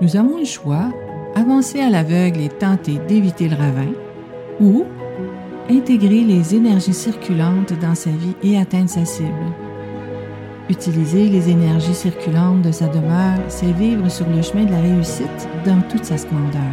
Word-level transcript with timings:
Nous 0.00 0.16
avons 0.16 0.38
le 0.38 0.44
choix, 0.44 0.90
avancer 1.34 1.80
à 1.80 1.90
l'aveugle 1.90 2.40
et 2.40 2.48
tenter 2.48 2.98
d'éviter 3.06 3.48
le 3.48 3.56
ravin, 3.56 3.92
ou 4.60 4.84
intégrer 5.70 6.22
les 6.22 6.54
énergies 6.54 6.94
circulantes 6.94 7.72
dans 7.80 7.94
sa 7.94 8.10
vie 8.10 8.34
et 8.42 8.58
atteindre 8.58 8.88
sa 8.88 9.04
cible. 9.04 9.28
Utiliser 10.68 11.28
les 11.28 11.50
énergies 11.50 11.94
circulantes 11.94 12.62
de 12.62 12.72
sa 12.72 12.88
demeure, 12.88 13.38
c'est 13.48 13.72
vivre 13.72 14.08
sur 14.08 14.28
le 14.28 14.42
chemin 14.42 14.64
de 14.64 14.70
la 14.70 14.80
réussite 14.80 15.48
dans 15.64 15.80
toute 15.82 16.04
sa 16.04 16.16
splendeur. 16.16 16.72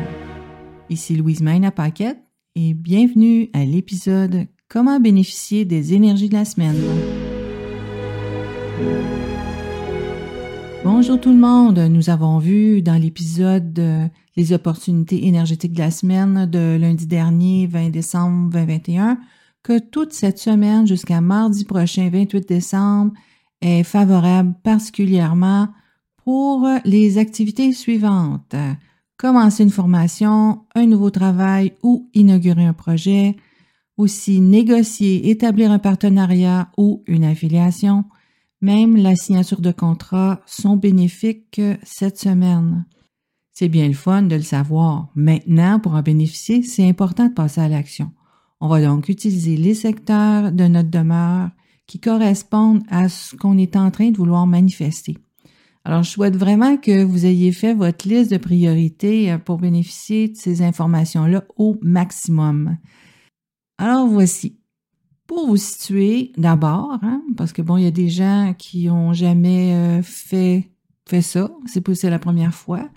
Ici 0.90 1.16
Louise 1.16 1.42
Maina 1.42 1.72
Paquette 1.72 2.20
et 2.56 2.74
bienvenue 2.74 3.50
à 3.54 3.66
l'épisode 3.66 4.48
Comment 4.68 5.00
bénéficier 5.00 5.66
des 5.66 5.94
énergies 5.94 6.30
de 6.30 6.36
la 6.36 6.46
semaine. 6.46 6.76
Bonjour 10.84 11.20
tout 11.20 11.32
le 11.32 11.36
monde. 11.36 11.78
Nous 11.78 12.10
avons 12.10 12.40
vu 12.40 12.82
dans 12.82 12.96
l'épisode 12.96 14.10
les 14.38 14.54
opportunités 14.54 15.28
énergétiques 15.28 15.74
de 15.74 15.80
la 15.80 15.92
semaine 15.92 16.46
de 16.46 16.78
lundi 16.80 17.06
dernier, 17.06 17.68
20 17.68 17.90
décembre 17.90 18.50
2021, 18.52 19.20
que 19.62 19.78
toute 19.78 20.14
cette 20.14 20.40
semaine 20.40 20.88
jusqu'à 20.88 21.20
mardi 21.20 21.66
prochain, 21.66 22.10
28 22.10 22.48
décembre, 22.48 23.12
est 23.62 23.84
favorable 23.84 24.54
particulièrement 24.64 25.68
pour 26.24 26.66
les 26.86 27.18
activités 27.18 27.74
suivantes. 27.74 28.56
Commencer 29.18 29.64
une 29.64 29.70
formation, 29.72 30.62
un 30.76 30.86
nouveau 30.86 31.10
travail 31.10 31.74
ou 31.84 32.10
inaugurer 32.14 32.66
un 32.66 32.74
projet, 32.74 33.36
aussi 33.98 34.40
négocier, 34.40 35.30
établir 35.30 35.72
un 35.72 35.80
partenariat 35.80 36.70
ou 36.78 37.04
une 37.06 37.26
affiliation. 37.26 38.06
Même 38.62 38.98
la 38.98 39.16
signature 39.16 39.62
de 39.62 39.72
contrat 39.72 40.42
sont 40.46 40.76
bénéfiques 40.76 41.62
cette 41.84 42.18
semaine. 42.18 42.86
C'est 43.54 43.70
bien 43.70 43.88
le 43.88 43.94
fun 43.94 44.24
de 44.24 44.36
le 44.36 44.42
savoir. 44.42 45.10
Maintenant, 45.16 45.80
pour 45.80 45.94
en 45.94 46.02
bénéficier, 46.02 46.62
c'est 46.64 46.88
important 46.88 47.28
de 47.28 47.34
passer 47.34 47.62
à 47.62 47.70
l'action. 47.70 48.12
On 48.62 48.68
va 48.68 48.82
donc 48.82 49.08
utiliser 49.08 49.56
les 49.56 49.74
secteurs 49.74 50.52
de 50.52 50.66
notre 50.66 50.90
demeure 50.90 51.50
qui 51.88 52.00
correspondent 52.00 52.84
à 52.90 53.10
ce 53.10 53.36
qu'on 53.36 53.58
est 53.58 53.76
en 53.76 53.92
train 53.92 54.12
de 54.12 54.18
vouloir 54.18 54.46
manifester. 54.46 55.18
Alors, 55.86 56.04
je 56.04 56.10
souhaite 56.10 56.36
vraiment 56.36 56.78
que 56.78 57.04
vous 57.04 57.26
ayez 57.26 57.52
fait 57.52 57.74
votre 57.74 58.08
liste 58.08 58.32
de 58.32 58.38
priorités 58.38 59.38
pour 59.46 59.58
bénéficier 59.58 60.28
de 60.28 60.36
ces 60.36 60.62
informations-là 60.62 61.46
au 61.56 61.78
maximum. 61.82 62.78
Alors 63.78 64.08
voici. 64.08 64.59
Pour 65.30 65.46
vous 65.46 65.58
situer 65.58 66.32
d'abord, 66.38 66.98
hein, 67.04 67.22
parce 67.38 67.54
que 67.54 67.62
bon, 67.62 67.78
il 67.78 67.84
y 67.84 67.88
a 67.88 67.92
des 67.92 68.10
gens 68.10 68.56
qui 68.58 68.90
ont 68.90 69.14
jamais 69.14 69.76
euh, 69.76 70.02
fait 70.02 70.72
fait 71.08 71.22
ça, 71.22 71.52
c'est 71.68 71.94
c'est 71.94 72.10
la 72.10 72.18
première 72.18 72.56
fois. 72.56 72.90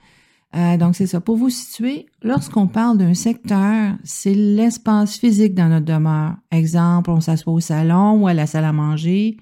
Euh, 0.57 0.79
donc 0.79 0.97
c'est 0.97 1.07
ça. 1.07 1.21
Pour 1.21 1.37
vous 1.37 1.51
situer, 1.51 2.07
lorsqu'on 2.23 2.69
parle 2.69 2.97
d'un 2.97 3.13
secteur, 3.13 3.97
c'est 4.03 4.33
l'espace 4.33 5.19
physique 5.19 5.55
dans 5.55 5.69
notre 5.69 5.85
demeure. 5.85 6.37
Exemple, 6.51 7.11
on 7.11 7.21
s'assoit 7.21 7.53
au 7.53 7.61
salon 7.61 8.23
ou 8.23 8.27
à 8.29 8.33
la 8.33 8.47
salle 8.47 8.65
à 8.65 8.73
manger. 8.73 9.37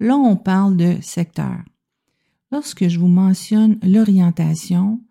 Là, 0.00 0.16
on 0.16 0.36
parle 0.36 0.78
de 0.78 0.94
secteur. 1.02 1.58
Lorsque 2.50 2.88
je 2.88 2.98
vous 2.98 3.08
mentionne 3.08 3.78
l'orientation, 3.82 5.02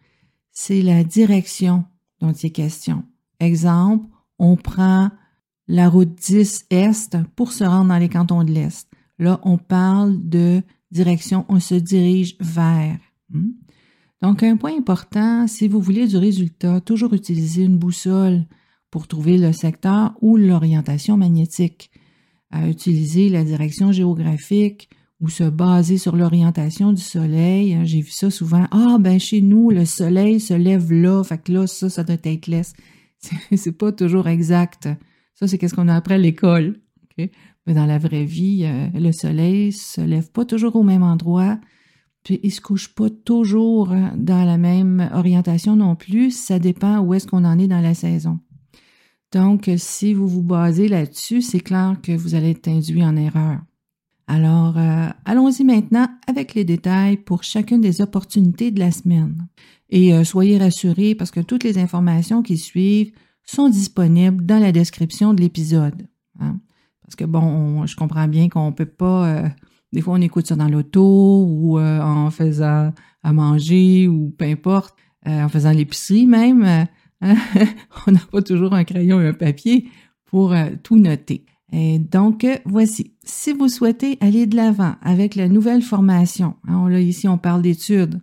c'est 0.51 0.81
la 0.81 1.03
direction 1.03 1.85
dont 2.19 2.33
il 2.33 2.47
est 2.47 2.49
question. 2.49 3.03
Exemple, 3.39 4.07
on 4.39 4.55
prend 4.55 5.11
la 5.71 5.87
route 5.87 6.13
10 6.13 6.65
Est 6.69 7.17
pour 7.37 7.53
se 7.53 7.63
rendre 7.63 7.87
dans 7.87 7.97
les 7.97 8.09
cantons 8.09 8.43
de 8.43 8.51
l'Est. 8.51 8.89
Là, 9.19 9.39
on 9.43 9.57
parle 9.57 10.17
de 10.27 10.61
direction, 10.91 11.45
on 11.47 11.61
se 11.61 11.75
dirige 11.75 12.35
vers. 12.41 12.97
Hmm? 13.29 13.51
Donc, 14.21 14.43
un 14.43 14.57
point 14.57 14.77
important, 14.77 15.47
si 15.47 15.69
vous 15.69 15.79
voulez 15.79 16.07
du 16.07 16.17
résultat, 16.17 16.81
toujours 16.81 17.13
utiliser 17.13 17.63
une 17.63 17.77
boussole 17.77 18.43
pour 18.91 19.07
trouver 19.07 19.37
le 19.37 19.53
secteur 19.53 20.13
ou 20.19 20.35
l'orientation 20.35 21.15
magnétique. 21.15 21.89
À 22.51 22.67
utiliser 22.67 23.29
la 23.29 23.45
direction 23.45 23.93
géographique 23.93 24.89
ou 25.21 25.29
se 25.29 25.45
baser 25.45 25.97
sur 25.97 26.17
l'orientation 26.17 26.91
du 26.91 27.01
soleil. 27.01 27.79
J'ai 27.85 28.01
vu 28.01 28.11
ça 28.11 28.29
souvent. 28.29 28.67
Ah, 28.71 28.97
ben 28.99 29.21
chez 29.21 29.39
nous, 29.39 29.69
le 29.69 29.85
soleil 29.85 30.41
se 30.41 30.53
lève 30.53 30.91
là, 30.91 31.23
fait 31.23 31.41
que 31.41 31.53
là, 31.53 31.65
ça, 31.65 31.89
ça 31.89 32.03
doit 32.03 32.17
être 32.21 32.47
l'est. 32.47 32.75
C'est 33.55 33.77
pas 33.77 33.93
toujours 33.93 34.27
exact. 34.27 34.89
Ça, 35.33 35.47
c'est 35.47 35.57
qu'est-ce 35.57 35.75
qu'on 35.75 35.87
a 35.87 35.95
appris 35.95 36.15
à 36.15 36.17
l'école. 36.17 36.79
Mais 37.67 37.73
dans 37.73 37.85
la 37.85 37.97
vraie 37.97 38.25
vie, 38.25 38.63
euh, 38.65 38.87
le 38.99 39.11
soleil 39.11 39.71
se 39.71 40.01
lève 40.01 40.31
pas 40.31 40.45
toujours 40.45 40.75
au 40.75 40.83
même 40.83 41.03
endroit, 41.03 41.59
puis 42.23 42.39
il 42.43 42.51
se 42.51 42.61
couche 42.61 42.93
pas 42.93 43.09
toujours 43.09 43.91
euh, 43.91 44.07
dans 44.15 44.43
la 44.45 44.57
même 44.57 45.09
orientation 45.13 45.75
non 45.75 45.95
plus. 45.95 46.31
Ça 46.31 46.59
dépend 46.59 46.99
où 46.99 47.13
est-ce 47.13 47.27
qu'on 47.27 47.45
en 47.45 47.59
est 47.59 47.67
dans 47.67 47.81
la 47.81 47.93
saison. 47.93 48.39
Donc, 49.31 49.69
si 49.77 50.13
vous 50.13 50.27
vous 50.27 50.43
basez 50.43 50.87
là-dessus, 50.87 51.41
c'est 51.41 51.61
clair 51.61 51.95
que 52.03 52.11
vous 52.11 52.35
allez 52.35 52.51
être 52.51 52.67
induit 52.67 53.03
en 53.03 53.15
erreur. 53.15 53.59
Alors, 54.27 54.77
euh, 54.77 55.07
allons-y 55.25 55.63
maintenant 55.63 56.07
avec 56.27 56.53
les 56.53 56.65
détails 56.65 57.17
pour 57.17 57.43
chacune 57.43 57.81
des 57.81 58.01
opportunités 58.01 58.71
de 58.71 58.79
la 58.79 58.91
semaine. 58.91 59.47
Et 59.89 60.23
soyez 60.23 60.57
rassurés 60.57 61.15
parce 61.15 61.31
que 61.31 61.41
toutes 61.41 61.65
les 61.65 61.77
informations 61.77 62.41
qui 62.41 62.57
suivent 62.57 63.11
sont 63.45 63.69
disponibles 63.69 64.45
dans 64.45 64.59
la 64.59 64.71
description 64.71 65.33
de 65.33 65.41
l'épisode. 65.41 66.07
Hein. 66.39 66.59
Parce 67.11 67.15
que 67.15 67.25
bon, 67.25 67.85
je 67.85 67.95
comprends 67.97 68.27
bien 68.29 68.47
qu'on 68.47 68.71
peut 68.71 68.85
pas. 68.85 69.27
Euh, 69.27 69.49
des 69.91 69.99
fois, 69.99 70.13
on 70.13 70.21
écoute 70.21 70.47
ça 70.47 70.55
dans 70.55 70.69
l'auto 70.69 71.45
ou 71.45 71.77
euh, 71.77 71.99
en 71.99 72.31
faisant 72.31 72.93
à 73.23 73.33
manger 73.33 74.07
ou 74.07 74.33
peu 74.37 74.45
importe, 74.45 74.95
euh, 75.27 75.43
en 75.43 75.49
faisant 75.49 75.71
l'épicerie 75.71 76.25
même. 76.25 76.87
On 77.21 78.11
n'a 78.11 78.21
pas 78.31 78.41
toujours 78.41 78.73
un 78.73 78.85
crayon 78.85 79.19
et 79.19 79.27
un 79.27 79.33
papier 79.33 79.89
pour 80.25 80.55
tout 80.83 80.97
noter. 80.97 81.45
Donc, 81.71 82.47
voici. 82.65 83.13
Si 83.23 83.51
vous 83.51 83.67
souhaitez 83.67 84.17
aller 84.21 84.47
de 84.47 84.55
l'avant 84.55 84.95
avec 85.01 85.35
la 85.35 85.49
nouvelle 85.49 85.81
formation, 85.81 86.55
hein, 86.67 86.89
là, 86.89 86.99
ici, 86.99 87.27
on 87.27 87.37
parle 87.37 87.61
d'études, 87.61 88.21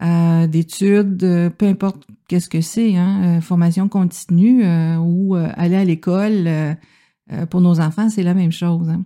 d'études, 0.00 1.52
peu 1.56 1.66
importe 1.66 2.06
qu'est-ce 2.28 2.48
que 2.48 2.60
c'est, 2.60 2.96
hein, 2.96 3.38
euh, 3.38 3.40
formation 3.40 3.88
continue 3.88 4.64
euh, 4.64 4.96
ou 4.96 5.36
euh, 5.36 5.48
aller 5.54 5.76
à 5.76 5.84
l'école 5.84 6.48
pour 7.48 7.62
nos 7.62 7.80
enfants, 7.80 8.10
c'est 8.10 8.22
la 8.22 8.34
même 8.34 8.52
chose. 8.52 8.90
Hein. 8.90 9.04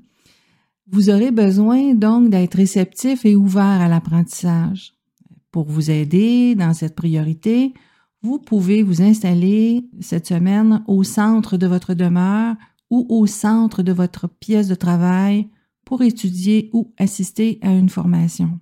Vous 0.90 1.08
aurez 1.08 1.30
besoin 1.30 1.94
donc 1.94 2.30
d'être 2.30 2.56
réceptif 2.56 3.24
et 3.24 3.36
ouvert 3.36 3.62
à 3.62 3.86
l'apprentissage. 3.88 4.94
Pour 5.52 5.66
vous 5.66 5.90
aider 5.90 6.56
dans 6.56 6.74
cette 6.74 6.96
priorité, 6.96 7.74
vous 8.22 8.40
pouvez 8.40 8.82
vous 8.82 9.02
installer 9.02 9.84
cette 10.00 10.26
semaine 10.26 10.82
au 10.88 11.04
centre 11.04 11.56
de 11.56 11.68
votre 11.68 11.94
demeure 11.94 12.56
ou 12.90 13.06
au 13.08 13.26
centre 13.26 13.82
de 13.82 13.92
votre 13.92 14.26
pièce 14.26 14.66
de 14.66 14.74
travail 14.74 15.48
pour 15.84 16.02
étudier 16.02 16.70
ou 16.72 16.92
assister 16.98 17.60
à 17.62 17.70
une 17.70 17.88
formation. 17.88 18.58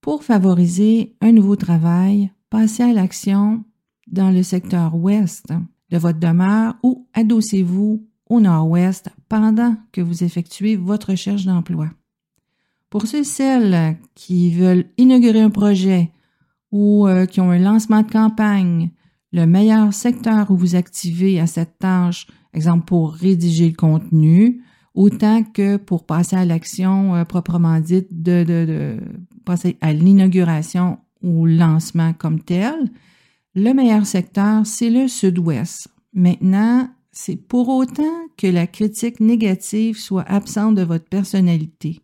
Pour 0.00 0.22
favoriser 0.22 1.16
un 1.20 1.32
nouveau 1.32 1.56
travail, 1.56 2.30
passez 2.50 2.82
à 2.84 2.92
l'action 2.92 3.64
dans 4.06 4.30
le 4.30 4.42
secteur 4.42 4.94
ouest 4.94 5.46
de 5.90 5.98
votre 5.98 6.18
demeure 6.18 6.76
ou 6.82 7.08
adossez-vous 7.14 8.06
au 8.28 8.40
nord-ouest 8.40 9.10
pendant 9.28 9.76
que 9.92 10.00
vous 10.00 10.22
effectuez 10.22 10.76
votre 10.76 11.10
recherche 11.10 11.44
d'emploi. 11.44 11.88
Pour 12.90 13.06
ceux 13.06 13.18
et 13.18 13.24
celles 13.24 13.98
qui 14.14 14.50
veulent 14.50 14.86
inaugurer 14.96 15.40
un 15.40 15.50
projet 15.50 16.10
ou 16.70 17.06
euh, 17.06 17.26
qui 17.26 17.40
ont 17.40 17.50
un 17.50 17.58
lancement 17.58 18.02
de 18.02 18.10
campagne, 18.10 18.90
le 19.32 19.46
meilleur 19.46 19.92
secteur 19.92 20.50
où 20.50 20.56
vous 20.56 20.74
activez 20.74 21.40
à 21.40 21.46
cette 21.46 21.78
tâche, 21.78 22.26
exemple 22.54 22.86
pour 22.86 23.12
rédiger 23.12 23.68
le 23.68 23.76
contenu, 23.76 24.62
autant 24.94 25.42
que 25.42 25.76
pour 25.76 26.06
passer 26.06 26.36
à 26.36 26.44
l'action 26.44 27.14
euh, 27.14 27.24
proprement 27.24 27.80
dite 27.80 28.22
de, 28.22 28.44
de, 28.44 28.64
de 28.64 29.00
passer 29.48 29.78
à 29.80 29.94
l'inauguration 29.94 30.98
ou 31.22 31.46
lancement 31.46 32.12
comme 32.12 32.40
tel, 32.40 32.74
le 33.54 33.72
meilleur 33.72 34.04
secteur, 34.04 34.66
c'est 34.66 34.90
le 34.90 35.08
sud-ouest. 35.08 35.88
Maintenant, 36.12 36.86
c'est 37.12 37.36
pour 37.36 37.70
autant 37.70 38.26
que 38.36 38.46
la 38.46 38.66
critique 38.66 39.20
négative 39.20 39.96
soit 39.96 40.28
absente 40.28 40.74
de 40.74 40.82
votre 40.82 41.06
personnalité. 41.06 42.00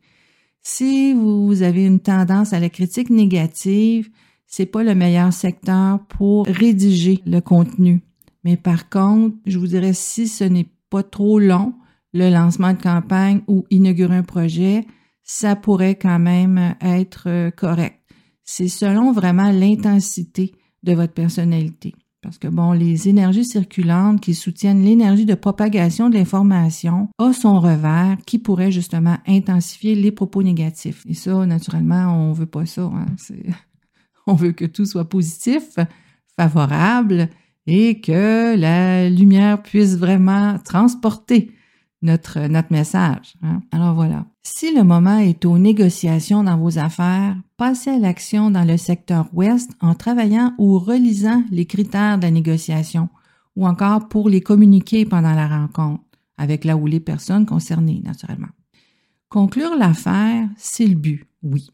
Si 0.63 1.13
vous 1.13 1.61
avez 1.63 1.85
une 1.85 2.01
tendance 2.01 2.55
à 2.55 2.61
la 2.61 2.71
critique 2.71 3.11
négative, 3.11 4.09
c'est 4.47 4.65
pas 4.65 4.83
le 4.83 4.95
meilleur 4.95 5.31
secteur 5.31 6.01
pour 6.09 6.47
rédiger 6.47 7.21
le 7.27 7.41
contenu. 7.41 8.01
Mais 8.45 8.57
par 8.57 8.89
contre, 8.89 9.37
je 9.45 9.59
vous 9.59 9.67
dirais 9.67 9.93
si 9.93 10.29
ce 10.29 10.45
n'est 10.45 10.69
pas 10.89 11.03
trop 11.03 11.39
long, 11.39 11.75
le 12.15 12.31
lancement 12.31 12.73
de 12.73 12.81
campagne 12.81 13.43
ou 13.49 13.67
inaugurer 13.71 14.17
un 14.17 14.23
projet, 14.23 14.87
ça 15.25 15.57
pourrait 15.57 15.97
quand 15.97 16.19
même 16.19 16.77
être 16.81 17.51
correct 17.57 18.05
c'est 18.45 18.69
selon 18.69 19.13
vraiment 19.13 19.51
l'intensité 19.51 20.53
de 20.83 20.93
votre 20.93 21.15
personnalité. 21.15 21.95
Parce 22.23 22.39
que, 22.39 22.49
bon, 22.49 22.73
les 22.73 23.09
énergies 23.09 23.45
circulantes 23.45 24.21
qui 24.21 24.35
soutiennent 24.35 24.83
l'énergie 24.83 25.27
de 25.27 25.35
propagation 25.35 26.09
de 26.09 26.15
l'information 26.15 27.09
ont 27.19 27.33
son 27.35 27.61
revers 27.61 28.17
qui 28.27 28.39
pourrait 28.39 28.73
justement 28.73 29.19
intensifier 29.27 29.95
les 29.95 30.13
propos 30.13 30.43
négatifs. 30.43 31.03
Et 31.07 31.15
ça, 31.15 31.45
naturellement, 31.45 32.29
on 32.29 32.33
veut 32.33 32.47
pas 32.47 32.65
ça. 32.65 32.83
Hein. 32.83 33.07
On 34.27 34.33
veut 34.33 34.53
que 34.53 34.65
tout 34.65 34.87
soit 34.87 35.07
positif, 35.07 35.77
favorable 36.35 37.29
et 37.67 38.01
que 38.01 38.57
la 38.57 39.11
lumière 39.11 39.63
puisse 39.63 39.99
vraiment 39.99 40.59
transporter 40.61 41.51
notre, 42.05 42.47
notre 42.47 42.73
message. 42.73 43.35
Hein. 43.43 43.63
Alors 43.73 43.95
voilà. 43.95 44.27
Si 44.43 44.73
le 44.75 44.85
moment 44.85 45.19
est 45.19 45.45
aux 45.45 45.59
négociations 45.59 46.45
dans 46.45 46.59
vos 46.59 46.79
affaires, 46.79 47.37
passez 47.57 47.91
à 47.91 47.99
l'action 47.99 48.51
dans 48.51 48.65
le 48.65 48.77
secteur 48.77 49.27
ouest 49.33 49.73
en 49.81 49.95
travaillant 49.95 50.53
ou 50.59 50.79
relisant 50.79 51.43
les 51.51 51.67
critères 51.67 52.19
de 52.19 52.25
la 52.25 52.31
négociation 52.31 53.09
ou 53.57 53.67
encore 53.67 54.09
pour 54.09 54.29
les 54.29 54.41
communiquer 54.41 55.05
pendant 55.05 55.33
la 55.33 55.49
rencontre 55.49 56.03
avec 56.37 56.65
la 56.65 56.77
ou 56.77 56.87
les 56.87 57.01
personnes 57.01 57.47
concernées, 57.47 58.03
naturellement. 58.05 58.49
Conclure 59.29 59.77
l'affaire, 59.77 60.49
c'est 60.57 60.87
le 60.87 60.97
but, 60.97 61.27
oui. 61.43 61.71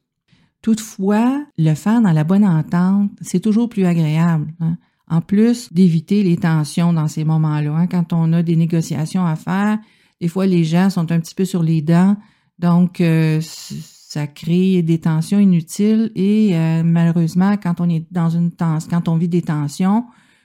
Toutefois, 0.62 1.44
le 1.56 1.74
faire 1.74 2.02
dans 2.02 2.12
la 2.12 2.24
bonne 2.24 2.44
entente, 2.44 3.10
c'est 3.22 3.40
toujours 3.40 3.68
plus 3.68 3.86
agréable. 3.86 4.52
Hein. 4.60 4.76
En 5.08 5.22
plus 5.22 5.72
d'éviter 5.72 6.22
les 6.22 6.36
tensions 6.36 6.92
dans 6.92 7.08
ces 7.08 7.24
moments-là, 7.24 7.74
hein. 7.74 7.86
quand 7.86 8.12
on 8.12 8.32
a 8.32 8.42
des 8.42 8.56
négociations 8.56 9.24
à 9.24 9.36
faire, 9.36 9.78
des 10.20 10.28
fois 10.28 10.46
les 10.46 10.64
gens 10.64 10.90
sont 10.90 11.12
un 11.12 11.20
petit 11.20 11.34
peu 11.34 11.44
sur 11.44 11.62
les 11.62 11.82
dents, 11.82 12.16
donc 12.58 13.00
euh, 13.00 13.40
ça 13.42 14.26
crée 14.26 14.82
des 14.82 14.98
tensions 14.98 15.38
inutiles 15.38 16.10
et 16.14 16.56
euh, 16.56 16.82
malheureusement, 16.82 17.56
quand 17.56 17.80
on 17.80 17.88
est 17.88 18.06
dans 18.10 18.30
une 18.30 18.50
tension, 18.50 18.90
quand 18.90 19.08
on 19.08 19.16
vit 19.16 19.28
des 19.28 19.42
tensions, 19.42 20.04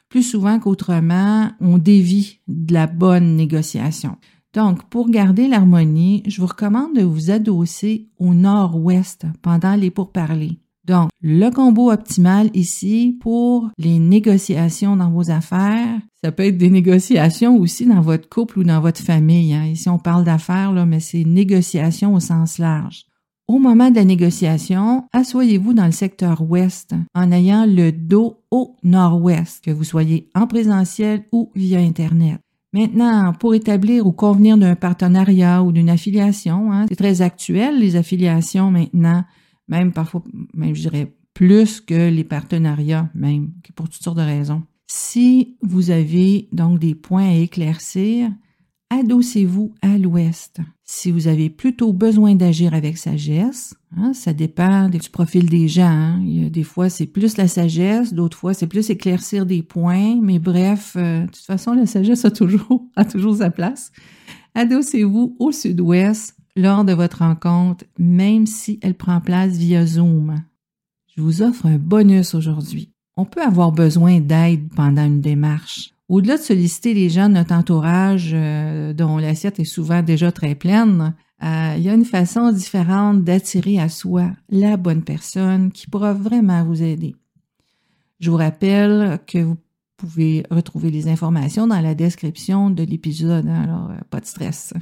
plus 0.10 0.24
souvent 0.24 0.60
qu'autrement, 0.60 1.50
on 1.60 1.78
dévie 1.78 2.40
de 2.48 2.74
la 2.74 2.88
bonne 2.88 3.36
négociation. 3.36 4.18
Donc, 4.54 4.88
pour 4.90 5.10
garder 5.10 5.48
l'harmonie, 5.48 6.24
je 6.28 6.40
vous 6.40 6.48
recommande 6.48 6.96
de 6.96 7.02
vous 7.02 7.32
adosser 7.32 8.10
au 8.20 8.34
nord-ouest 8.34 9.26
pendant 9.42 9.76
les 9.76 9.92
pourparlers. 9.92 10.60
Donc, 10.88 11.10
le 11.22 11.50
combo 11.50 11.92
optimal 11.92 12.50
ici 12.54 13.18
pour 13.20 13.70
les 13.78 13.98
négociations 13.98 14.96
dans 14.96 15.10
vos 15.10 15.32
affaires, 15.32 16.00
ça 16.24 16.32
peut 16.32 16.46
être 16.46 16.58
des 16.58 16.70
négociations 16.70 17.58
aussi 17.58 17.86
dans 17.86 18.02
votre 18.02 18.30
couple 18.30 18.60
ou 18.60 18.64
dans 18.64 18.82
votre 18.82 19.02
famille. 19.02 19.54
Hein. 19.54 19.66
Ici, 19.66 19.90
on 19.90 19.98
parle 19.98 20.24
d'affaires, 20.24 20.72
là, 20.72 20.86
mais 20.86 21.00
c'est 21.00 21.24
négociations 21.24 22.14
au 22.14 22.20
sens 22.20 22.60
large. 22.60 23.06
Au 23.48 23.60
moment 23.60 23.92
de 23.92 23.96
la 23.96 24.06
négociation, 24.06 25.06
asseyez-vous 25.14 25.74
dans 25.74 25.86
le 25.86 25.92
secteur 25.92 26.42
ouest 26.42 26.96
en 27.14 27.32
ayant 27.32 27.66
le 27.68 27.92
dos 27.92 28.40
au 28.50 28.76
nord-ouest, 28.84 29.64
que 29.64 29.70
vous 29.70 29.84
soyez 29.84 30.30
en 30.34 30.48
présentiel 30.48 31.26
ou 31.32 31.52
via 31.56 31.80
Internet. 31.80 32.40
Maintenant, 32.74 33.34
pour 33.34 33.54
établir 33.54 34.06
ou 34.06 34.12
convenir 34.12 34.58
d'un 34.58 34.76
partenariat 34.76 35.64
ou 35.64 35.72
d'une 35.72 35.90
affiliation, 35.90 36.74
hein, 36.74 36.88
c'est 36.90 36.96
très 36.96 37.22
actuel, 37.22 37.80
les 37.80 37.96
affiliations 37.96 38.72
maintenant, 38.72 39.24
même 39.68 39.92
parfois, 39.92 40.24
même 40.54 40.76
je 40.76 40.82
dirais 40.82 41.14
plus 41.34 41.82
que 41.82 42.10
les 42.10 42.24
partenariats, 42.24 43.10
même, 43.14 43.52
pour 43.76 43.90
toutes 43.90 44.04
sortes 44.04 44.18
de 44.18 44.24
raisons. 44.24 44.64
Si 44.88 45.58
vous 45.62 45.92
avez 45.92 46.48
donc 46.52 46.80
des 46.80 46.96
points 46.96 47.30
à 47.30 47.34
éclaircir, 47.34 48.32
adossez-vous 48.90 49.74
à 49.82 49.98
l'ouest. 49.98 50.60
Si 50.84 51.12
vous 51.12 51.28
avez 51.28 51.50
plutôt 51.50 51.92
besoin 51.92 52.36
d'agir 52.36 52.74
avec 52.74 52.98
sagesse, 52.98 53.76
hein, 53.98 54.14
ça 54.14 54.34
dépend 54.34 54.88
du 54.88 55.00
profil 55.10 55.50
des 55.50 55.68
gens. 55.68 55.88
Hein. 55.88 56.22
Il 56.24 56.44
y 56.44 56.46
a 56.46 56.50
des 56.50 56.64
fois, 56.64 56.90
c'est 56.90 57.08
plus 57.08 57.38
la 57.38 57.48
sagesse, 57.48 58.14
d'autres 58.14 58.38
fois, 58.38 58.54
c'est 58.54 58.68
plus 58.68 58.90
éclaircir 58.90 59.46
des 59.46 59.64
points. 59.64 60.16
Mais 60.22 60.40
bref, 60.40 60.94
euh, 60.96 61.22
de 61.22 61.26
toute 61.26 61.38
façon, 61.38 61.74
la 61.74 61.88
sagesse 61.88 62.24
a 62.24 62.32
toujours, 62.32 62.86
a 62.96 63.04
toujours 63.04 63.38
sa 63.38 63.50
place. 63.50 63.92
Adossez-vous 64.54 65.36
au 65.40 65.52
sud-ouest 65.52 66.35
lors 66.56 66.86
de 66.86 66.94
votre 66.94 67.20
rencontre, 67.20 67.86
même 67.98 68.46
si 68.46 68.80
elle 68.82 68.96
prend 68.96 69.22
place 69.22 69.58
via 69.58 69.86
Zoom. 69.86 70.44
Je 71.16 71.22
vous 71.22 71.42
offre 71.42 71.66
un 71.66 71.78
bonus 71.78 72.34
aujourd'hui. 72.34 72.92
On 73.18 73.26
peut 73.26 73.42
avoir 73.42 73.72
besoin 73.72 74.20
d'aide 74.20 74.70
pendant 74.76 75.06
une 75.06 75.22
démarche. 75.22 75.92
Au-delà 76.10 76.38
de 76.38 76.42
solliciter 76.42 76.94
les 76.94 77.10
gens 77.10 77.30
de 77.30 77.36
notre 77.36 77.54
entourage 77.54 78.32
euh, 78.34 78.94
dont 78.94 79.18
l'assiette 79.18 79.60
est 79.60 79.64
souvent 79.64 80.04
déjà 80.04 80.32
très 80.32 80.54
pleine, 80.54 81.16
euh, 81.44 81.74
il 81.78 81.84
y 81.84 81.90
a 81.90 81.94
une 81.94 82.06
façon 82.06 82.52
différente 82.52 83.24
d'attirer 83.24 83.80
à 83.80 83.90
soi 83.90 84.32
la 84.50 84.78
bonne 84.78 85.04
personne 85.04 85.72
qui 85.72 85.88
pourra 85.88 86.14
vraiment 86.14 86.64
vous 86.64 86.84
aider. 86.84 87.16
Je 88.20 88.30
vous 88.30 88.38
rappelle 88.38 89.20
que 89.26 89.40
vous 89.40 89.58
pouvez 89.98 90.44
retrouver 90.52 90.92
les 90.92 91.08
informations 91.08 91.68
dans 91.68 91.82
la 91.82 91.96
description 91.96 92.70
de 92.70 92.84
l'épisode, 92.84 93.48
hein, 93.48 93.64
alors 93.64 93.92
euh, 93.92 94.00
pas 94.10 94.20
de 94.20 94.26
stress. 94.26 94.74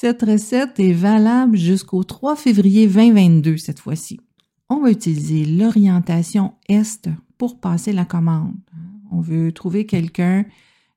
Cette 0.00 0.22
recette 0.22 0.78
est 0.78 0.92
valable 0.92 1.56
jusqu'au 1.56 2.04
3 2.04 2.36
février 2.36 2.86
2022 2.86 3.56
cette 3.56 3.80
fois-ci. 3.80 4.20
On 4.68 4.80
va 4.80 4.92
utiliser 4.92 5.44
l'orientation 5.44 6.52
Est 6.68 7.08
pour 7.36 7.58
passer 7.58 7.92
la 7.92 8.04
commande. 8.04 8.54
On 9.10 9.20
veut 9.20 9.50
trouver 9.50 9.86
quelqu'un, 9.86 10.44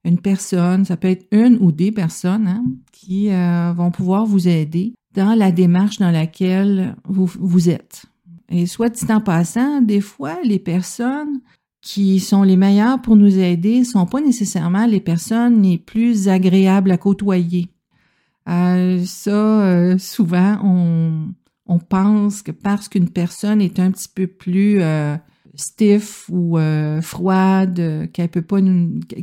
une 0.04 0.20
personne, 0.20 0.86
ça 0.86 0.98
peut 0.98 1.08
être 1.08 1.26
une 1.32 1.58
ou 1.62 1.72
des 1.72 1.92
personnes 1.92 2.48
hein, 2.48 2.64
qui 2.92 3.32
euh, 3.32 3.74
vont 3.74 3.90
pouvoir 3.90 4.28
vous 4.28 4.48
aider 4.48 4.94
dans 5.16 5.34
la 5.34 5.52
démarche 5.52 5.98
dans 5.98 6.12
laquelle 6.12 6.96
vous, 7.04 7.70
êtes. 7.70 8.06
Et 8.50 8.68
soit 8.68 8.90
dit 8.90 9.12
en 9.12 9.20
passant, 9.20 9.82
des 9.82 10.02
fois, 10.02 10.38
les 10.44 10.60
personnes 10.60 11.42
qui 11.82 12.20
sont 12.20 12.44
les 12.44 12.56
meilleures 12.56 13.02
pour 13.02 13.16
nous 13.16 13.40
aider 13.40 13.84
sont 13.84 14.06
pas 14.06 14.22
nécessairement 14.22 14.86
les 14.86 15.02
personnes 15.02 15.64
les 15.64 15.80
plus 15.80 16.30
agréables 16.30 16.92
à 16.92 16.98
côtoyer. 16.98 17.72
Euh, 18.50 19.04
ça, 19.06 19.32
euh, 19.32 19.98
souvent, 19.98 20.60
on, 20.64 21.30
on 21.66 21.80
pense 21.80 22.42
que 22.42 22.52
parce 22.52 22.90
qu'une 22.90 23.10
personne 23.10 23.62
est 23.62 23.80
un 23.80 23.92
petit 23.92 24.10
peu 24.14 24.28
plus 24.28 24.82
stiff 25.56 26.30
ou 26.30 26.58
euh, 26.58 27.02
froide, 27.02 27.80
euh, 27.80 28.08
qu'elle 28.08 28.30
peut 28.30 28.42
pas 28.42 28.60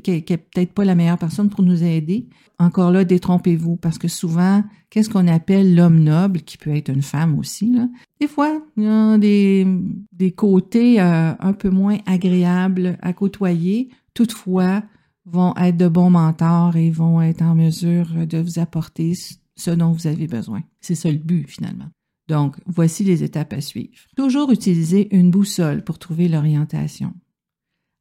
qu'elle, 0.02 0.22
peut-être 0.22 0.72
pas 0.72 0.84
la 0.84 0.94
meilleure 0.94 1.18
personne 1.18 1.48
pour 1.48 1.62
nous 1.62 1.82
aider. 1.82 2.28
Encore 2.58 2.90
là, 2.90 3.04
détrompez-vous 3.04 3.76
parce 3.76 3.98
que 3.98 4.08
souvent, 4.08 4.64
qu'est-ce 4.90 5.08
qu'on 5.08 5.28
appelle 5.28 5.74
l'homme 5.74 6.00
noble, 6.00 6.40
qui 6.40 6.58
peut 6.58 6.74
être 6.74 6.90
une 6.90 7.02
femme 7.02 7.38
aussi, 7.38 7.72
là? 7.72 7.88
Des 8.20 8.26
fois, 8.26 8.60
il 8.76 8.84
y 8.84 8.88
a 8.88 9.16
des, 9.18 9.66
des 10.12 10.32
côtés 10.32 11.00
euh, 11.00 11.32
un 11.38 11.52
peu 11.52 11.70
moins 11.70 11.98
agréables 12.06 12.98
à 13.00 13.12
côtoyer. 13.12 13.90
Toutefois, 14.14 14.82
vont 15.30 15.54
être 15.56 15.76
de 15.76 15.88
bons 15.88 16.10
mentors 16.10 16.76
et 16.76 16.90
vont 16.90 17.20
être 17.20 17.42
en 17.42 17.54
mesure 17.54 18.26
de 18.26 18.38
vous 18.38 18.58
apporter 18.58 19.14
ce 19.56 19.70
dont 19.70 19.92
vous 19.92 20.06
avez 20.06 20.26
besoin. 20.26 20.62
C'est 20.80 20.94
ça 20.94 21.10
le 21.10 21.18
but 21.18 21.48
finalement. 21.48 21.88
Donc, 22.28 22.56
voici 22.66 23.04
les 23.04 23.24
étapes 23.24 23.54
à 23.54 23.60
suivre. 23.60 23.96
Toujours 24.16 24.50
utiliser 24.50 25.14
une 25.16 25.30
boussole 25.30 25.82
pour 25.82 25.98
trouver 25.98 26.28
l'orientation. 26.28 27.14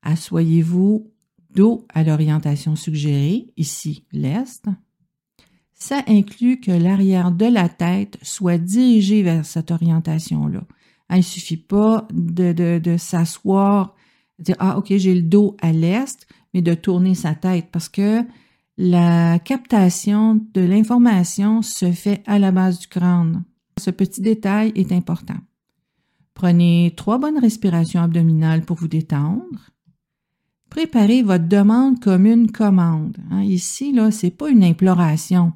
Assoyez-vous 0.01 1.11
dos 1.55 1.85
à 1.93 2.03
l'orientation 2.03 2.75
suggérée, 2.75 3.47
ici 3.55 4.05
l'Est. 4.11 4.65
Ça 5.73 6.03
inclut 6.07 6.59
que 6.59 6.71
l'arrière 6.71 7.31
de 7.31 7.45
la 7.45 7.69
tête 7.69 8.17
soit 8.21 8.57
dirigé 8.57 9.23
vers 9.23 9.45
cette 9.45 9.71
orientation-là. 9.71 10.63
Il 11.09 11.17
ne 11.17 11.21
suffit 11.21 11.57
pas 11.57 12.07
de, 12.11 12.51
de, 12.51 12.79
de 12.79 12.97
dire 14.43 14.55
Ah, 14.59 14.77
OK, 14.77 14.87
j'ai 14.89 15.15
le 15.15 15.21
dos 15.21 15.55
à 15.61 15.71
l'Est, 15.71 16.27
de 16.61 16.73
tourner 16.73 17.15
sa 17.15 17.35
tête 17.35 17.67
parce 17.71 17.89
que 17.89 18.23
la 18.77 19.39
captation 19.39 20.39
de 20.53 20.61
l'information 20.61 21.61
se 21.61 21.91
fait 21.91 22.21
à 22.27 22.37
la 22.37 22.51
base 22.51 22.79
du 22.79 22.87
crâne. 22.87 23.43
Ce 23.79 23.89
petit 23.89 24.21
détail 24.21 24.71
est 24.75 24.91
important. 24.91 25.37
Prenez 26.33 26.93
trois 26.95 27.17
bonnes 27.17 27.39
respirations 27.39 28.01
abdominales 28.01 28.61
pour 28.61 28.77
vous 28.77 28.87
détendre. 28.87 29.71
Préparez 30.69 31.23
votre 31.23 31.47
demande 31.47 31.99
comme 31.99 32.27
une 32.27 32.51
commande. 32.51 33.17
Hein. 33.31 33.41
Ici, 33.41 33.91
là, 33.93 34.11
c'est 34.11 34.31
pas 34.31 34.49
une 34.49 34.63
imploration. 34.63 35.53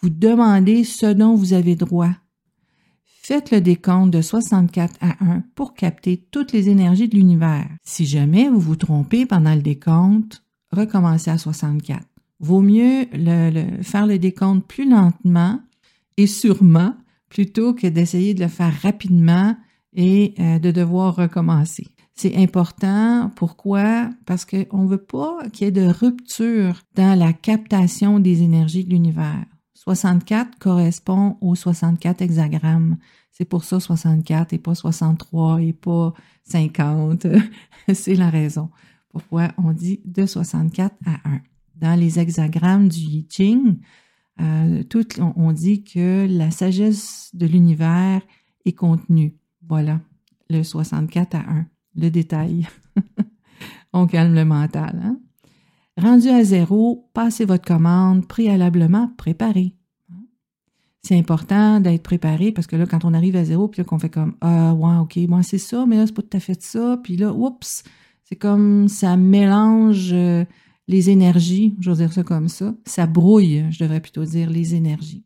Vous 0.00 0.10
demandez 0.10 0.84
ce 0.84 1.06
dont 1.06 1.34
vous 1.34 1.52
avez 1.52 1.74
droit. 1.74 2.14
Faites 3.24 3.52
le 3.52 3.60
décompte 3.60 4.10
de 4.10 4.20
64 4.20 4.94
à 5.00 5.24
1 5.24 5.44
pour 5.54 5.74
capter 5.74 6.26
toutes 6.32 6.52
les 6.52 6.68
énergies 6.68 7.08
de 7.08 7.14
l'univers. 7.14 7.68
Si 7.84 8.04
jamais 8.04 8.48
vous 8.48 8.58
vous 8.58 8.74
trompez 8.74 9.26
pendant 9.26 9.54
le 9.54 9.62
décompte, 9.62 10.42
recommencez 10.72 11.30
à 11.30 11.38
64. 11.38 12.04
Vaut 12.40 12.62
mieux 12.62 13.06
faire 13.82 14.08
le 14.08 14.18
décompte 14.18 14.66
plus 14.66 14.90
lentement 14.90 15.60
et 16.16 16.26
sûrement 16.26 16.96
plutôt 17.28 17.74
que 17.74 17.86
d'essayer 17.86 18.34
de 18.34 18.42
le 18.42 18.48
faire 18.48 18.74
rapidement 18.82 19.56
et 19.94 20.34
euh, 20.40 20.58
de 20.58 20.72
devoir 20.72 21.14
recommencer. 21.14 21.86
C'est 22.14 22.36
important. 22.36 23.30
Pourquoi? 23.36 24.10
Parce 24.26 24.44
qu'on 24.44 24.82
ne 24.82 24.88
veut 24.88 24.98
pas 24.98 25.48
qu'il 25.52 25.66
y 25.66 25.68
ait 25.68 25.70
de 25.70 25.86
rupture 25.86 26.82
dans 26.96 27.16
la 27.16 27.32
captation 27.32 28.18
des 28.18 28.42
énergies 28.42 28.84
de 28.84 28.90
l'univers. 28.90 29.44
64 29.84 30.58
correspond 30.58 31.36
aux 31.40 31.54
64 31.54 32.22
hexagrammes. 32.22 32.98
C'est 33.30 33.44
pour 33.44 33.64
ça 33.64 33.80
64 33.80 34.52
et 34.52 34.58
pas 34.58 34.74
63 34.74 35.62
et 35.62 35.72
pas 35.72 36.14
50. 36.44 37.26
C'est 37.94 38.14
la 38.14 38.30
raison 38.30 38.70
pourquoi 39.12 39.52
on 39.58 39.72
dit 39.72 40.00
de 40.04 40.26
64 40.26 40.96
à 41.06 41.28
1. 41.28 41.40
Dans 41.76 41.98
les 41.98 42.18
hexagrammes 42.18 42.88
du 42.88 42.98
I 42.98 43.26
Ching, 43.28 43.78
euh, 44.40 44.82
tout, 44.84 45.06
on, 45.20 45.52
dit 45.52 45.84
que 45.84 46.26
la 46.28 46.50
sagesse 46.50 47.30
de 47.34 47.46
l'univers 47.46 48.22
est 48.64 48.72
contenue. 48.72 49.34
Voilà. 49.68 50.00
le 50.48 50.62
64 50.62 51.34
à 51.36 51.40
1. 51.40 51.66
Le 51.96 52.10
détail. 52.10 52.66
On 53.92 54.06
calme 54.06 54.34
le 54.34 54.44
mental. 54.46 55.00
Hein? 55.04 55.18
Rendu 56.00 56.28
à 56.28 56.42
zéro, 56.42 57.08
passez 57.12 57.44
votre 57.44 57.64
commande 57.64 58.26
préalablement 58.26 59.12
préparée. 59.16 59.74
C'est 61.02 61.18
important 61.18 61.80
d'être 61.80 62.02
préparé 62.02 62.52
parce 62.52 62.66
que 62.66 62.76
là, 62.76 62.86
quand 62.86 63.04
on 63.04 63.12
arrive 63.12 63.36
à 63.36 63.44
zéro, 63.44 63.68
puis 63.68 63.84
qu'on 63.84 63.98
fait 63.98 64.08
comme 64.08 64.34
Ah, 64.40 64.72
ouais, 64.72 64.96
ok, 64.98 65.16
moi 65.28 65.42
c'est 65.42 65.58
ça, 65.58 65.84
mais 65.84 65.96
là, 65.96 66.06
c'est 66.06 66.14
pas 66.14 66.22
tout 66.22 66.36
à 66.36 66.40
fait 66.40 66.62
ça. 66.62 66.98
Puis 67.02 67.16
là, 67.16 67.32
oups, 67.32 67.82
c'est 68.24 68.36
comme 68.36 68.88
ça 68.88 69.16
mélange 69.16 70.10
euh, 70.12 70.44
les 70.88 71.10
énergies, 71.10 71.74
je 71.80 71.90
dire 71.90 72.12
ça 72.12 72.22
comme 72.22 72.48
ça. 72.48 72.74
Ça 72.84 73.06
brouille, 73.06 73.64
je 73.70 73.82
devrais 73.82 74.00
plutôt 74.00 74.24
dire, 74.24 74.48
les 74.48 74.74
énergies. 74.74 75.24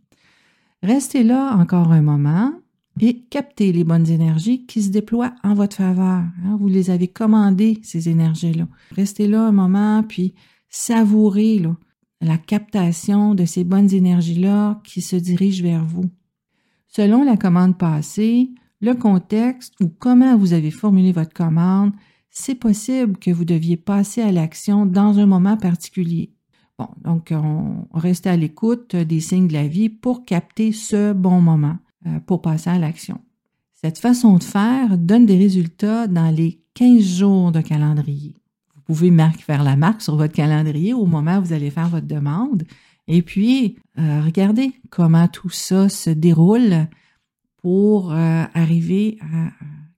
Restez 0.83 1.23
là 1.25 1.55
encore 1.57 1.93
un 1.93 2.03
moment 2.03 2.53
et 3.01 3.21
captez 3.31 3.73
les 3.73 3.85
bonnes 3.85 4.09
énergies 4.09 4.65
qui 4.65 4.83
se 4.83 4.91
déploient 4.91 5.35
en 5.45 5.55
votre 5.55 5.77
faveur. 5.77 6.25
Hein. 6.45 6.57
Vous 6.59 6.69
les 6.69 6.91
avez 6.91 7.09
commandées, 7.09 7.79
ces 7.83 8.09
énergies-là. 8.09 8.67
Restez 8.93 9.29
là 9.29 9.47
un 9.47 9.53
moment, 9.53 10.03
puis 10.03 10.35
savourez 10.76 11.59
là, 11.59 11.76
la 12.21 12.38
captation 12.38 13.35
de 13.35 13.45
ces 13.45 13.64
bonnes 13.64 13.92
énergies-là 13.92 14.80
qui 14.85 15.00
se 15.00 15.16
dirigent 15.16 15.62
vers 15.62 15.85
vous. 15.85 16.11
Selon 16.87 17.25
la 17.25 17.37
commande 17.37 17.78
passée, 17.78 18.50
le 18.80 18.95
contexte 18.95 19.75
ou 19.80 19.88
comment 19.88 20.37
vous 20.37 20.52
avez 20.52 20.71
formulé 20.71 21.12
votre 21.12 21.33
commande, 21.33 21.92
c'est 22.30 22.54
possible 22.54 23.16
que 23.18 23.30
vous 23.30 23.45
deviez 23.45 23.76
passer 23.76 24.21
à 24.21 24.33
l'action 24.33 24.87
dans 24.87 25.18
un 25.18 25.26
moment 25.26 25.56
particulier. 25.56 26.33
Bon, 26.78 26.88
donc 27.02 27.33
on 27.33 27.87
reste 27.95 28.26
à 28.26 28.37
l'écoute 28.37 28.97
des 28.97 29.21
signes 29.21 29.49
de 29.49 29.54
la 29.54 29.66
vie 29.66 29.88
pour 29.88 30.26
capter 30.26 30.73
ce 30.73 31.14
bon 31.14 31.40
moment, 31.40 31.78
euh, 32.06 32.21
pour 32.21 32.42
passer 32.42 32.68
à 32.68 32.78
l'action. 32.78 33.21
Cette 33.73 33.99
façon 33.99 34.37
de 34.37 34.45
faire 34.45 34.99
donne 34.99 35.25
des 35.25 35.38
résultats 35.38 36.06
dans 36.06 36.30
les 36.30 36.61
15 36.75 37.00
jours 37.00 37.52
de 37.52 37.62
calendrier 37.62 38.35
pouvez 38.87 39.12
faire 39.40 39.64
la 39.64 39.76
marque 39.76 40.02
sur 40.02 40.16
votre 40.16 40.33
calendrier 40.33 40.95
au 40.95 41.07
moment 41.07 41.38
où 41.38 41.45
vous 41.45 41.52
allez 41.52 41.71
faire 41.71 41.88
votre 41.88 42.07
demande. 42.07 42.64
Et 43.09 43.23
puis, 43.23 43.76
euh, 43.99 44.23
regardez 44.23 44.73
comment 44.90 45.28
tout 45.28 45.50
ça 45.50 45.88
se 45.88 46.11
déroule 46.11 46.88
pour 47.62 48.12
euh, 48.12 48.45
arriver 48.55 49.19
à 49.21 49.50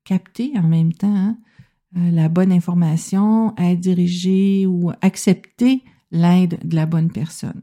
capter 0.04 0.52
en 0.57 0.62
même 0.62 0.92
temps 0.92 1.14
hein, 1.14 1.38
euh, 1.97 2.11
la 2.11 2.28
bonne 2.28 2.52
information, 2.52 3.54
à 3.57 3.75
diriger 3.75 4.66
ou 4.66 4.90
accepter 5.02 5.83
l'aide 6.11 6.59
de 6.64 6.76
la 6.76 6.87
bonne 6.87 7.11
personne. 7.11 7.61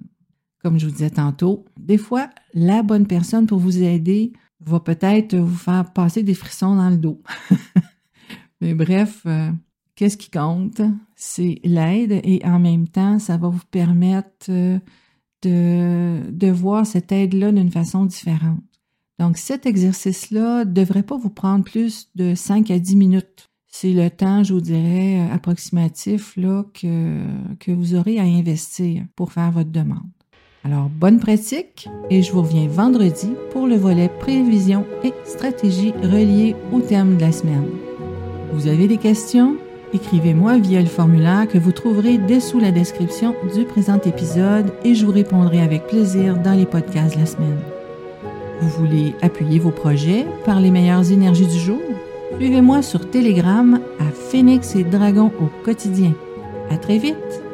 Comme 0.62 0.80
je 0.80 0.86
vous 0.88 0.92
disais 0.92 1.12
tantôt, 1.12 1.66
des 1.80 1.98
fois, 1.98 2.30
la 2.54 2.82
bonne 2.82 3.08
personne 3.08 3.46
pour 3.46 3.60
vous 3.60 3.82
aider 3.82 4.34
va 4.60 4.80
peut-être 4.80 5.36
vous 5.36 5.56
faire 5.56 5.92
passer 5.94 6.24
des 6.24 6.34
frissons 6.34 6.76
dans 6.76 6.90
le 6.90 6.98
dos. 6.98 7.22
Mais 8.62 8.74
bref, 8.74 9.28
Qu'est-ce 9.96 10.18
qui 10.18 10.30
compte? 10.30 10.82
C'est 11.16 11.60
l'aide 11.64 12.20
et 12.24 12.42
en 12.44 12.60
même 12.60 12.88
temps, 12.88 13.18
ça 13.20 13.38
va 13.38 13.48
vous 13.48 13.64
permettre 13.72 14.48
euh, 14.50 14.78
de, 15.42 16.30
de 16.32 16.52
voir 16.52 16.86
cette 16.86 17.12
aide-là 17.12 17.52
d'une 17.52 17.72
façon 17.72 18.06
différente. 18.06 18.60
Donc, 19.20 19.38
cet 19.38 19.66
exercice-là 19.66 20.66
ne 20.66 20.72
devrait 20.72 21.04
pas 21.04 21.18
vous 21.18 21.30
prendre 21.30 21.64
plus 21.64 22.10
de 22.16 22.36
5 22.36 22.70
à 22.72 22.80
10 22.80 22.96
minutes. 22.98 23.50
C'est 23.68 23.94
le 23.94 24.10
temps, 24.10 24.44
je 24.44 24.54
vous 24.54 24.62
dirais, 24.62 25.30
approximatif 25.32 26.36
là, 26.36 26.66
que, 26.74 27.22
que 27.60 27.72
vous 27.72 27.96
aurez 27.96 28.20
à 28.20 28.24
investir 28.24 29.04
pour 29.16 29.32
faire 29.32 29.52
votre 29.52 29.72
demande. 29.72 30.10
Alors, 30.66 30.90
bonne 30.90 31.20
pratique 31.20 31.88
et 32.10 32.22
je 32.22 32.32
vous 32.32 32.42
reviens 32.42 32.68
vendredi 32.68 33.30
pour 33.52 33.68
le 33.68 33.76
volet 33.76 34.10
prévision 34.20 34.86
et 35.04 35.14
stratégie 35.24 35.92
relié 35.92 36.56
au 36.74 36.82
thème 36.82 37.18
de 37.18 37.22
la 37.22 37.32
semaine. 37.32 37.68
Vous 38.52 38.68
avez 38.68 38.88
des 38.88 38.98
questions? 38.98 39.58
Écrivez-moi 39.94 40.58
via 40.58 40.82
le 40.82 40.88
formulaire 40.88 41.48
que 41.48 41.58
vous 41.58 41.72
trouverez 41.72 42.18
dessous 42.18 42.60
la 42.60 42.72
description 42.72 43.36
du 43.56 43.66
présent 43.66 44.00
épisode 44.06 44.72
et 44.84 44.96
je 44.96 45.06
vous 45.06 45.12
répondrai 45.12 45.62
avec 45.62 45.88
plaisir 45.88 46.38
dans 46.38 46.54
les 46.54 46.66
podcasts 46.66 47.16
de 47.16 47.22
la 47.22 47.26
semaine. 47.26 47.60
Vous 48.62 48.70
voulez 48.70 49.14
appuyer 49.22 49.60
vos 49.60 49.72
projets 49.72 50.26
par 50.46 50.60
les 50.60 50.72
meilleures 50.72 51.12
énergies 51.12 51.48
du 51.48 51.58
jour? 51.58 51.82
Suivez-moi 52.38 52.82
sur 52.82 53.10
Telegram 53.10 53.80
à 54.00 54.12
Phoenix 54.12 54.76
et 54.76 54.84
Dragon 54.84 55.32
au 55.40 55.50
quotidien. 55.64 56.14
À 56.70 56.78
très 56.78 56.98
vite! 56.98 57.45